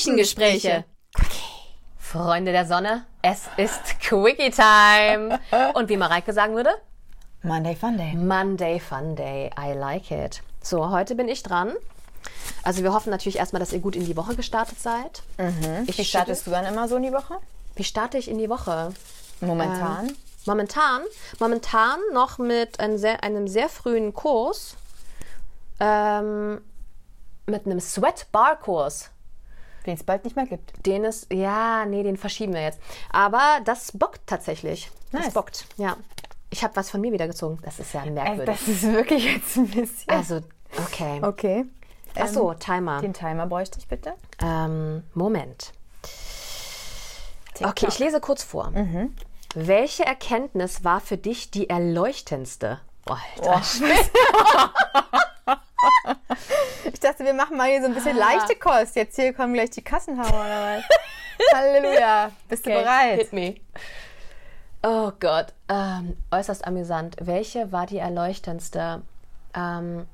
[0.00, 0.84] Küchengespräche.
[1.98, 5.38] Freunde der Sonne, es ist Quickie Time.
[5.74, 6.70] Und wie Mareike sagen würde,
[7.42, 8.14] Monday Fun Day.
[8.14, 9.50] Monday Fun Day.
[9.58, 10.42] I like it.
[10.62, 11.74] So, heute bin ich dran.
[12.62, 15.22] Also wir hoffen natürlich erstmal, dass ihr gut in die Woche gestartet seid.
[15.86, 17.36] Ich Wie startest du dann immer so in die Woche?
[17.76, 18.94] Wie starte ich in die Woche?
[19.42, 20.08] Momentan.
[20.08, 21.02] Ähm, momentan,
[21.38, 24.76] momentan noch mit einem sehr, einem sehr frühen Kurs,
[25.78, 26.62] ähm,
[27.44, 29.10] mit einem Sweat-Bar-Kurs.
[29.86, 30.86] Den es bald nicht mehr gibt.
[30.86, 32.80] Den ist, ja, nee, den verschieben wir jetzt.
[33.10, 34.90] Aber das bockt tatsächlich.
[35.12, 35.34] Das Nice.
[35.34, 35.96] bockt, ja.
[36.50, 37.58] Ich habe was von mir wieder gezogen.
[37.62, 38.46] Das ist ja merkwürdig.
[38.46, 40.10] das ist wirklich jetzt ein bisschen.
[40.10, 40.40] also,
[40.76, 41.20] okay.
[41.22, 41.64] okay.
[42.18, 43.00] Ach so, Timer.
[43.00, 44.14] Den Timer bräuchte ich bitte.
[44.42, 45.72] Ähm, Moment.
[47.54, 47.70] TikTok.
[47.70, 48.72] Okay, ich lese kurz vor.
[49.54, 52.80] Welche Erkenntnis war für dich die erleuchtendste?
[53.08, 53.62] Oh, Alter.
[57.02, 58.94] Ich dachte, wir machen mal hier so ein bisschen leichte Kost.
[58.94, 60.84] Jetzt hier kommen gleich die Kassenhauer oder was?
[61.54, 62.30] Halleluja.
[62.46, 63.18] Bist du Okay, bereit?
[63.20, 63.54] Hit me.
[64.82, 67.16] Oh Gott, ähm, äußerst amüsant.
[67.18, 69.00] Welche war die erleuchtendste?
[69.54, 70.06] Ähm,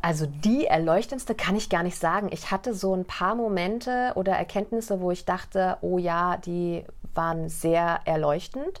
[0.00, 2.30] also die erleuchtendste kann ich gar nicht sagen.
[2.32, 7.50] Ich hatte so ein paar Momente oder Erkenntnisse, wo ich dachte, oh ja, die waren
[7.50, 8.80] sehr erleuchtend.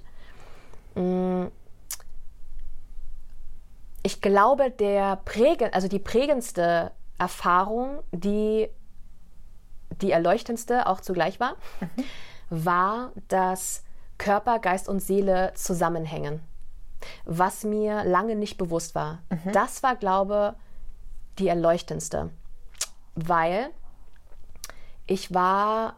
[0.94, 1.48] Mm.
[4.02, 8.68] Ich glaube, der präge, also die prägendste Erfahrung, die
[10.00, 11.54] die erleuchtendste auch zugleich war,
[12.50, 13.84] war, dass
[14.18, 16.40] Körper, Geist und Seele zusammenhängen.
[17.24, 19.18] Was mir lange nicht bewusst war.
[19.52, 20.54] Das war, glaube
[21.38, 22.30] die erleuchtendste.
[23.14, 23.70] Weil
[25.06, 25.96] ich war,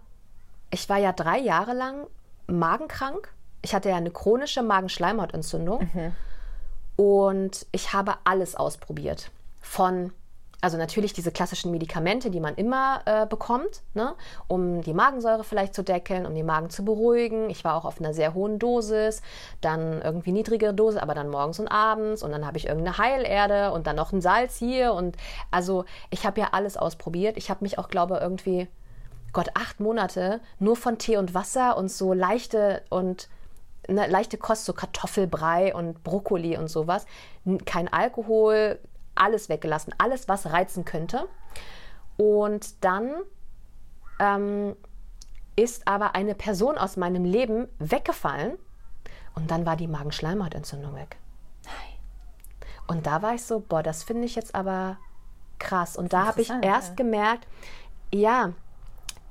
[0.70, 2.06] ich war ja drei Jahre lang
[2.46, 3.32] magenkrank.
[3.62, 5.90] Ich hatte ja eine chronische Magenschleimhautentzündung.
[6.96, 9.30] Und ich habe alles ausprobiert.
[9.60, 10.12] Von,
[10.60, 14.14] also natürlich diese klassischen Medikamente, die man immer äh, bekommt, ne?
[14.46, 17.50] um die Magensäure vielleicht zu deckeln, um den Magen zu beruhigen.
[17.50, 19.22] Ich war auch auf einer sehr hohen Dosis,
[19.60, 22.22] dann irgendwie niedrigere Dosis, aber dann morgens und abends.
[22.22, 24.94] Und dann habe ich irgendeine Heilerde und dann noch ein Salz hier.
[24.94, 25.16] Und
[25.50, 27.36] also ich habe ja alles ausprobiert.
[27.36, 28.68] Ich habe mich auch, glaube irgendwie,
[29.32, 33.28] Gott, acht Monate nur von Tee und Wasser und so leichte und
[33.88, 37.06] eine leichte Kost, so Kartoffelbrei und Brokkoli und sowas.
[37.66, 38.78] Kein Alkohol,
[39.14, 41.28] alles weggelassen, alles, was reizen könnte.
[42.16, 43.12] Und dann
[44.20, 44.76] ähm,
[45.56, 48.58] ist aber eine Person aus meinem Leben weggefallen
[49.34, 51.16] und dann war die Magenschleimhautentzündung weg.
[52.86, 54.98] Und da war ich so, boah, das finde ich jetzt aber
[55.58, 55.96] krass.
[55.96, 56.94] Und da habe ich erst ja.
[56.96, 57.46] gemerkt,
[58.12, 58.52] ja,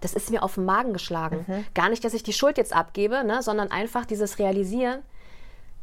[0.04, 1.46] das ist mir auf den Magen geschlagen.
[1.74, 5.02] Gar nicht, dass ich die Schuld jetzt abgebe, ne, sondern einfach dieses Realisieren.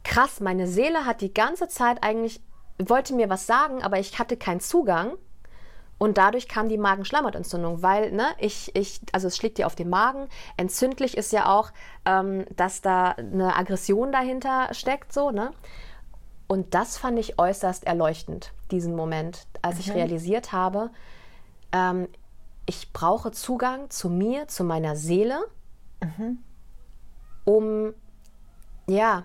[0.05, 2.41] Krass, meine Seele hat die ganze Zeit eigentlich,
[2.79, 5.13] wollte mir was sagen, aber ich hatte keinen Zugang.
[5.99, 9.91] Und dadurch kam die Magenschleimhautentzündung, weil ne, ich, ich, also es schlägt dir auf den
[9.91, 10.29] Magen.
[10.57, 11.73] Entzündlich ist ja auch,
[12.07, 15.51] ähm, dass da eine Aggression dahinter steckt, so, ne?
[16.47, 20.91] Und das fand ich äußerst erleuchtend, diesen Moment, als ich realisiert habe,
[21.73, 22.09] ähm,
[22.67, 25.41] ich brauche Zugang zu mir, zu meiner Seele,
[27.45, 27.95] um
[28.87, 29.25] ja,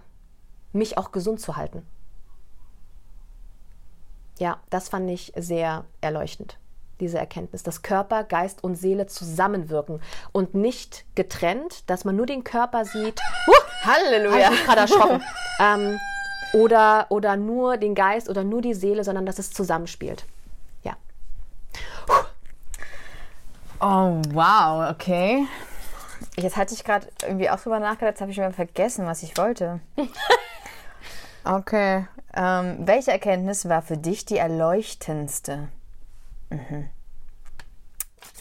[0.74, 1.86] mich auch gesund zu halten.
[4.38, 6.58] Ja, das fand ich sehr erleuchtend,
[7.00, 10.02] diese Erkenntnis, dass Körper, Geist und Seele zusammenwirken
[10.34, 13.22] und nicht getrennt, dass man nur den Körper sieht.
[13.48, 13.54] Huh,
[13.86, 14.52] Halleluja.
[14.52, 15.24] Ich gerade erschrocken.
[15.60, 16.00] ähm,
[16.54, 20.26] oder, oder nur den Geist oder nur die Seele, sondern dass es zusammenspielt.
[20.84, 20.96] Ja.
[23.80, 25.46] Oh, wow, okay.
[26.38, 29.38] Jetzt hatte ich gerade irgendwie auch drüber nachgedacht, jetzt habe ich mir vergessen, was ich
[29.38, 29.80] wollte.
[31.46, 32.08] Okay.
[32.34, 35.70] Ähm, welche Erkenntnis war für dich die erleuchtendste?
[36.50, 36.90] Mhm.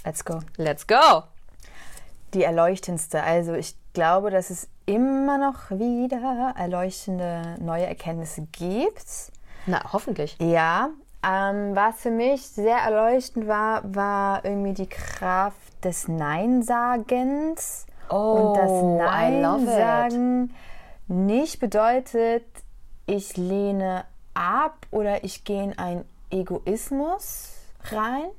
[0.04, 0.40] Let's go.
[0.56, 1.22] Let's go.
[2.32, 3.22] Die erleuchtendste.
[3.22, 9.32] Also ich glaube, dass es immer noch wieder erleuchtende neue Erkenntnisse gibt.
[9.66, 10.36] Na, hoffentlich.
[10.40, 10.90] Ja,
[11.26, 17.86] ähm, was für mich sehr erleuchtend war, war irgendwie die Kraft des Nein-Sagens.
[18.08, 19.66] und das Oh, love it.
[19.66, 20.50] Nein-Sagen
[21.06, 22.44] nicht bedeutet,
[23.06, 27.52] ich lehne ab oder ich gehe in einen Egoismus
[27.84, 28.30] rein,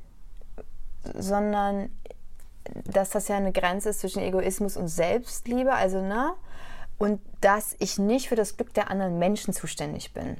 [1.13, 1.89] sondern
[2.85, 6.33] dass das ja eine Grenze ist zwischen Egoismus und Selbstliebe, also ne?
[6.97, 10.37] Und dass ich nicht für das Glück der anderen Menschen zuständig bin.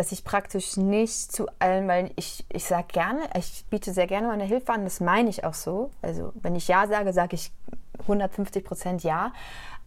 [0.00, 4.28] Dass ich praktisch nicht zu allem, weil ich, ich sage gerne, ich biete sehr gerne
[4.28, 5.90] meine Hilfe an, das meine ich auch so.
[6.00, 7.52] Also wenn ich Ja sage, sage ich
[8.00, 9.34] 150 Prozent Ja.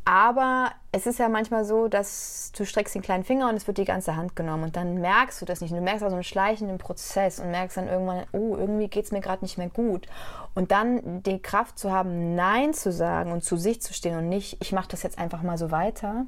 [0.05, 3.79] Aber es ist ja manchmal so, dass du streckst den kleinen Finger und es wird
[3.79, 5.71] die ganze Hand genommen und dann merkst du das nicht.
[5.71, 9.11] Und du merkst also einen schleichenden Prozess und merkst dann irgendwann, oh, irgendwie geht es
[9.11, 10.05] mir gerade nicht mehr gut.
[10.53, 14.29] Und dann die Kraft zu haben, Nein zu sagen und zu sich zu stehen und
[14.29, 16.27] nicht, ich mache das jetzt einfach mal so weiter,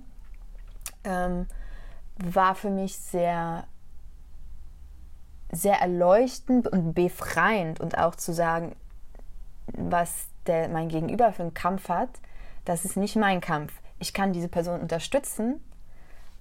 [1.04, 1.46] ähm,
[2.18, 3.66] war für mich sehr,
[5.56, 8.76] sehr erleuchtend und befreiend und auch zu sagen,
[9.68, 12.10] was der, mein Gegenüber für einen Kampf hat,
[12.66, 13.74] das ist nicht mein Kampf.
[14.00, 15.62] Ich kann diese Person unterstützen,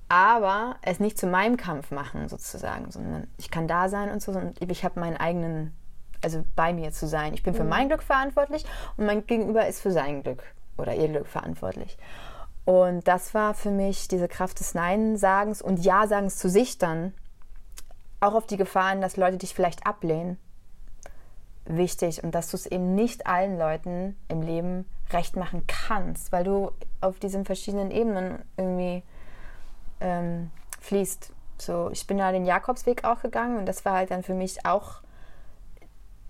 [0.09, 4.33] aber es nicht zu meinem Kampf machen, sozusagen, sondern ich kann da sein und so
[4.33, 5.73] und ich habe meinen eigenen,
[6.23, 7.35] also bei mir zu sein.
[7.35, 7.71] Ich bin für mhm.
[7.71, 8.65] mein Glück verantwortlich
[8.97, 10.43] und mein Gegenüber ist für sein Glück
[10.77, 11.97] oder ihr Glück verantwortlich.
[12.65, 17.13] Und das war für mich diese Kraft des Nein-Sagens und Ja-Sagens zu sich dann,
[18.25, 20.39] auch auf die Gefahren, dass Leute dich vielleicht ablehnen,
[21.67, 26.45] wichtig und dass du es eben nicht allen Leuten im Leben recht machen kannst, weil
[26.45, 29.03] du auf diesen verschiedenen Ebenen irgendwie
[30.01, 30.51] ähm,
[30.81, 31.33] fließt.
[31.59, 34.67] So, ich bin da den Jakobsweg auch gegangen und das war halt dann für mich
[34.67, 35.01] auch,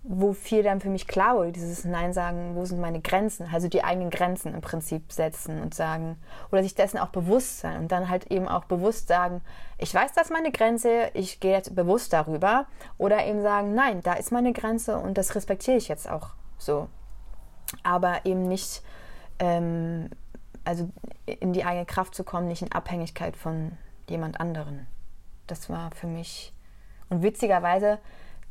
[0.07, 3.67] wo viel dann für mich klar wurde, dieses Nein sagen, wo sind meine Grenzen, also
[3.67, 6.17] die eigenen Grenzen im Prinzip setzen und sagen,
[6.51, 9.41] oder sich dessen auch bewusst sein und dann halt eben auch bewusst sagen,
[9.77, 12.67] ich weiß, das ist meine Grenze, ich gehe jetzt bewusst darüber,
[12.97, 16.87] oder eben sagen, nein, da ist meine Grenze und das respektiere ich jetzt auch so
[17.83, 18.81] aber eben nicht,
[19.39, 20.09] ähm,
[20.63, 20.89] also
[21.25, 23.77] in die eigene Kraft zu kommen, nicht in Abhängigkeit von
[24.09, 24.87] jemand anderen.
[25.47, 26.53] Das war für mich.
[27.09, 27.99] Und witzigerweise,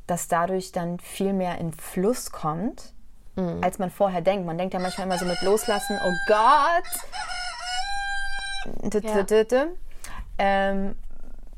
[0.07, 2.93] dass dadurch dann viel mehr in Fluss kommt,
[3.37, 3.63] mhm.
[3.63, 4.47] als man vorher denkt.
[4.47, 6.85] Man denkt ja manchmal immer so mit Loslassen, oh Gott!
[9.93, 10.11] Ja.
[10.39, 10.97] Ähm,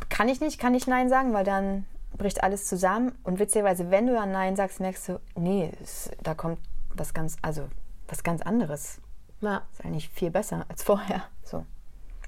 [0.08, 3.16] kann ich nicht, kann ich Nein sagen, weil dann bricht alles zusammen.
[3.25, 6.58] Und witzigerweise, wenn du dann Nein sagst, merkst du, nee, es, da kommt
[6.94, 7.69] was ganz, also
[8.08, 9.00] was ganz anderes.
[9.40, 9.62] Ja.
[9.72, 11.22] Ist eigentlich viel besser als vorher.
[11.42, 11.64] So.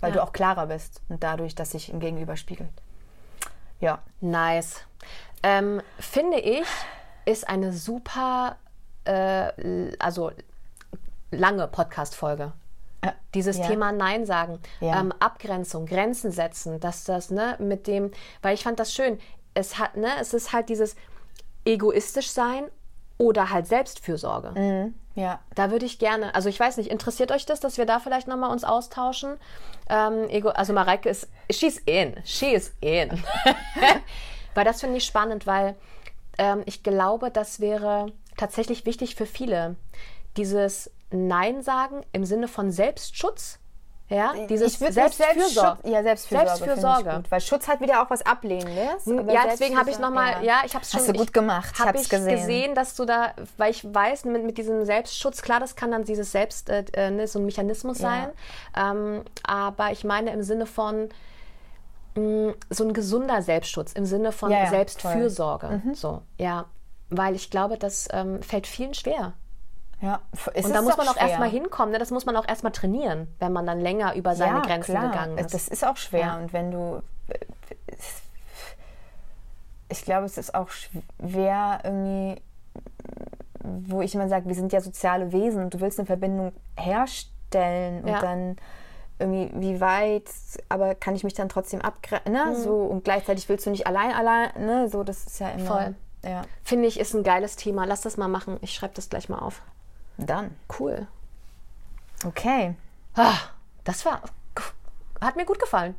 [0.00, 0.16] Weil ja.
[0.16, 2.70] du auch klarer bist und dadurch, dass sich im Gegenüber spiegelt.
[3.80, 4.00] Ja.
[4.20, 4.84] Nice.
[5.42, 6.66] Ähm, finde ich,
[7.24, 8.56] ist eine super,
[9.04, 10.32] äh, also
[11.30, 12.52] lange Podcast-Folge.
[13.02, 13.66] Äh, Dieses ja.
[13.66, 15.00] Thema Nein sagen, ja.
[15.00, 18.10] ähm, Abgrenzung, Grenzen setzen, dass das, ne, mit dem,
[18.42, 19.18] weil ich fand das schön.
[19.54, 20.96] Es hat, ne, es ist halt dieses
[21.64, 22.64] egoistisch sein
[23.18, 24.58] oder halt Selbstfürsorge.
[24.58, 25.40] Mhm, ja.
[25.54, 28.28] Da würde ich gerne, also ich weiß nicht, interessiert euch das, dass wir da vielleicht
[28.28, 29.36] nochmal uns austauschen?
[29.88, 33.10] Ähm, Ego, also Mareike ist, she's in, she is in.
[34.54, 35.76] weil das finde ich spannend, weil
[36.38, 39.76] ähm, ich glaube, das wäre tatsächlich wichtig für viele.
[40.36, 43.58] Dieses Nein sagen im Sinne von Selbstschutz
[44.10, 45.90] ja, dieses Selbstfürsorge.
[45.90, 46.48] Ja, Selbstfürsorge.
[46.48, 47.16] Selbstfürsorge.
[47.16, 49.04] Gut, weil Schutz hat wieder auch was Ablehnendes.
[49.04, 50.42] Ja, deswegen habe ich nochmal, ja.
[50.42, 51.00] ja, ich habe es schon.
[51.00, 52.36] Hast du gut gemacht, ich habe ich gesehen.
[52.36, 56.04] gesehen, dass du da, weil ich weiß, mit, mit diesem Selbstschutz, klar, das kann dann
[56.04, 58.08] dieses Selbst, äh, äh ne, so ein Mechanismus ja.
[58.08, 58.30] sein.
[58.76, 61.10] Ähm, aber ich meine im Sinne von,
[62.18, 65.82] mh, mm, so ein gesunder Selbstschutz, im Sinne von ja, Selbstfürsorge.
[65.84, 65.94] Mhm.
[65.94, 66.66] So, ja.
[67.10, 69.32] Weil ich glaube, das ähm, fällt vielen schwer.
[70.00, 70.20] Ja,
[70.54, 71.92] und da muss man auch erstmal hinkommen.
[71.92, 71.98] Ne?
[71.98, 75.10] Das muss man auch erstmal trainieren, wenn man dann länger über seine ja, Grenzen klar.
[75.10, 75.52] gegangen ist.
[75.52, 76.20] Das ist auch schwer.
[76.20, 76.38] Ja.
[76.38, 77.02] Und wenn du.
[79.88, 82.40] Ich glaube, es ist auch schwer, irgendwie,
[83.60, 88.04] wo ich immer sage, wir sind ja soziale Wesen und du willst eine Verbindung herstellen
[88.04, 88.56] und dann
[89.18, 90.30] irgendwie, wie weit,
[90.68, 92.46] aber kann ich mich dann trotzdem abgrenzen, ne?
[92.46, 92.54] Mhm.
[92.54, 94.88] So, und gleichzeitig willst du nicht allein, allein, ne?
[94.88, 95.66] So, das ist ja immer.
[95.66, 95.94] Voll.
[96.24, 96.42] Ja.
[96.64, 97.84] Finde ich, ist ein geiles Thema.
[97.84, 98.58] Lass das mal machen.
[98.60, 99.62] Ich schreibe das gleich mal auf.
[100.16, 100.56] Dann.
[100.78, 101.06] Cool.
[102.24, 102.74] Okay.
[103.14, 103.36] Ah,
[103.84, 104.22] das war.
[105.20, 105.94] Hat mir gut gefallen.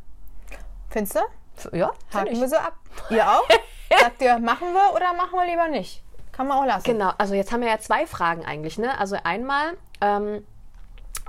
[0.90, 1.78] Findest du?
[1.78, 1.92] Ja.
[2.14, 2.40] Haken ich.
[2.40, 2.76] wir so ab.
[3.10, 3.48] Ihr auch?
[4.00, 6.04] Sagt ihr, machen wir oder machen wir lieber nicht?
[6.32, 6.86] Kann man auch lassen.
[6.86, 8.78] Genau, also jetzt haben wir ja zwei Fragen eigentlich.
[8.78, 8.98] Ne?
[8.98, 10.46] Also einmal, ähm,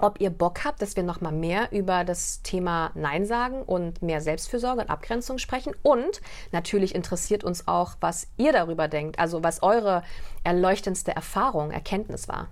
[0.02, 4.20] ob ihr Bock habt, dass wir nochmal mehr über das Thema Nein sagen und mehr
[4.20, 5.74] Selbstfürsorge und Abgrenzung sprechen.
[5.82, 6.20] Und
[6.52, 10.02] natürlich interessiert uns auch, was ihr darüber denkt, also was eure
[10.44, 12.48] erleuchtendste Erfahrung, Erkenntnis war.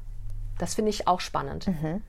[0.58, 1.68] Das finde ich auch spannend.
[1.68, 2.02] Mhm.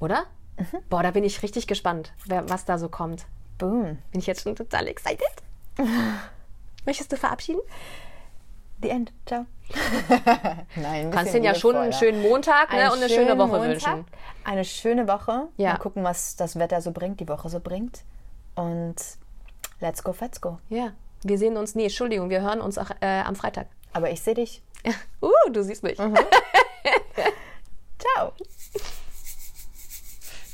[0.00, 0.24] Oder?
[0.56, 0.78] Mhm.
[0.88, 3.26] Boah, da bin ich richtig gespannt, wer, was da so kommt.
[3.58, 3.98] Boom.
[4.10, 5.20] Bin ich jetzt schon total excited.
[6.86, 7.60] Möchtest du verabschieden?
[8.82, 9.12] The End.
[9.26, 9.46] Ciao.
[10.76, 14.04] Nein, kannst den ja schon einen schönen Montag ne, und eine schöne Woche Montag, wünschen.
[14.44, 15.48] Eine schöne Woche.
[15.56, 15.72] Ja.
[15.72, 18.02] Mal gucken, was das Wetter so bringt, die Woche so bringt.
[18.54, 18.96] Und
[19.80, 20.58] let's go, let's go.
[20.68, 20.92] Ja.
[21.22, 23.66] Wir sehen uns, nee, Entschuldigung, wir hören uns auch äh, am Freitag.
[23.92, 24.62] Aber ich sehe dich.
[25.22, 25.98] uh, du siehst mich.
[25.98, 26.16] Mhm.
[27.98, 28.32] Ciao.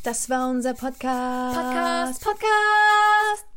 [0.02, 1.56] Das war unser Podcast.
[1.56, 3.55] Podcast, Podcast.